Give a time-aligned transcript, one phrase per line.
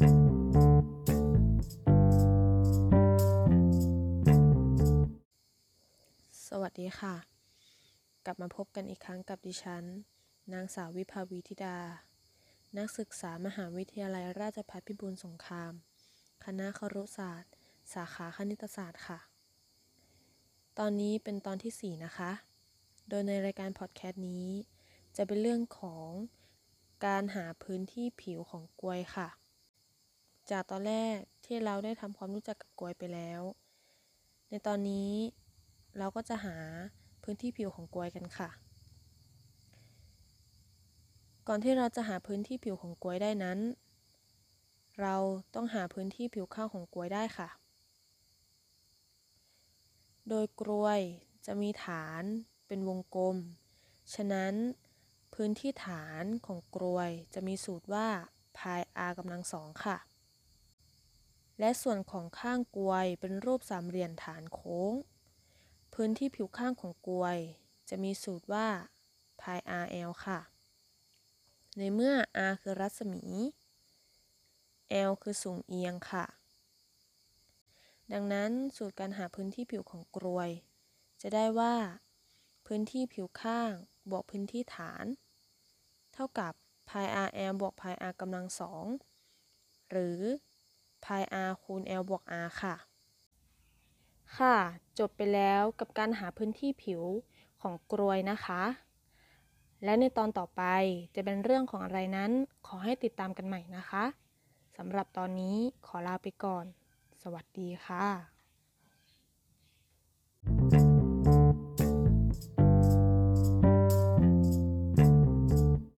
[0.00, 0.02] ส
[6.60, 7.14] วัสดีค่ะ
[8.24, 9.84] กลับมาพบกันอีกครั้งกับดิฉัน
[10.52, 11.78] นางสาววิภาวีธิดา
[12.78, 15.72] นักศึกษามหาวิทยาลัยราชภัฏพิบูลสงคราม
[16.44, 17.52] คณะครุศาสตร์
[17.94, 19.18] สาขาคณิตศาสตร์ค่ะ
[20.78, 22.30] ตอนนี้เป็นตอนที่ 4 นะคะ
[23.08, 24.46] โดยในรายการพอดแคสต์นี้
[25.16, 26.08] จะเป็นเรื่องของ
[27.06, 29.28] การหาพื้นที่ผิวของกลวยค่ะ
[30.50, 33.42] จากตอนแรกที่เราได้ทำความรู้จักกับกลวยไปแล้ว
[34.50, 35.12] ในตอนนี้
[35.98, 36.56] เราก็จะหา
[37.24, 38.50] พื้นที่ผิวของกลวยกันค่ะ
[41.48, 43.58] ก่อนที่เราจะหาพื้นที่ผิวของกลวยได้นั้น
[45.00, 45.16] เรา
[45.54, 47.48] ต้องหาพื้นที่ผิวข้างของกลวยได้ค่ะ
[50.28, 51.00] โดยกลวย
[51.46, 52.22] จะมีฐาน
[52.66, 53.36] เป็นวงกลม
[54.14, 54.54] ฉะนั้น
[55.34, 58.06] พื้นที่ฐานของกลวยจะมีสูตรว่า
[58.58, 60.09] พาย r กำลังสองค่ะ
[61.60, 64.92] และส่วนของข้างกลวยเป็นรูปสามเหลี่ยมฐานโค้ง
[65.94, 67.38] พื้นที่ผิวข้างของกลวย
[67.88, 68.68] จะมีสูตรว่า
[69.40, 70.40] pi rl ค่ะ
[71.78, 72.14] ในเมื่อ
[72.50, 73.24] r คือรัศมี
[75.08, 76.26] l คือสูงเอียงค่ะ
[78.12, 80.50] ดังนั้นสูตรการหาพื้นที่ผิวของกลวย
[81.22, 81.74] จะได้ว่า
[82.66, 83.72] พื้นที่ผิวข้าง
[84.10, 85.04] บวกพื้นที่ฐาน
[86.12, 86.52] เท่ากับ
[86.88, 88.84] pi rl บวก pi r กำลังสอง
[89.90, 90.20] หรือ
[91.10, 92.74] pi r คูณ l บวก r ค่ะ
[94.38, 94.56] ค่ะ
[94.98, 97.02] จบไปแล้วกับการหาพื้นที่ผิว
[97.62, 98.62] ของกรวยนะคะ
[99.84, 100.62] และในตอนต่อไป
[101.14, 102.30] จะเป็นเรื่องของอะไรนั้น
[102.66, 104.04] ขอให้ติดตามกันใหม่นะคะ
[104.76, 106.64] สำหรับตอนนี้ขอลาไปก่อน
[107.22, 108.39] สวัสดีค่ะ